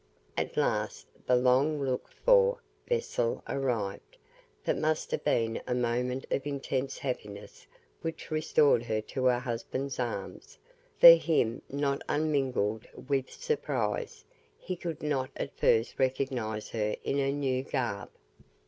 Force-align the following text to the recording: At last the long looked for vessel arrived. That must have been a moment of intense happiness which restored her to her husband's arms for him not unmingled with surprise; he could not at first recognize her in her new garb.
At 0.35 0.57
last 0.57 1.05
the 1.27 1.35
long 1.35 1.79
looked 1.79 2.15
for 2.25 2.59
vessel 2.89 3.43
arrived. 3.47 4.17
That 4.65 4.75
must 4.79 5.11
have 5.11 5.23
been 5.23 5.61
a 5.67 5.75
moment 5.75 6.25
of 6.31 6.47
intense 6.47 6.97
happiness 6.97 7.67
which 8.01 8.31
restored 8.31 8.81
her 8.85 8.99
to 8.99 9.25
her 9.25 9.37
husband's 9.37 9.99
arms 9.99 10.57
for 10.99 11.11
him 11.11 11.61
not 11.69 12.01
unmingled 12.09 12.87
with 13.09 13.29
surprise; 13.29 14.25
he 14.57 14.75
could 14.75 15.03
not 15.03 15.29
at 15.35 15.55
first 15.55 15.99
recognize 15.99 16.69
her 16.69 16.95
in 17.03 17.19
her 17.19 17.31
new 17.31 17.61
garb. 17.61 18.09